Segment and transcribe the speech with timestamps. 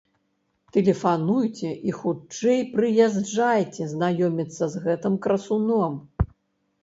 [0.75, 5.93] Тэлефануйце і хутчэй прыязджайце знаёміцца з гэтым красуном!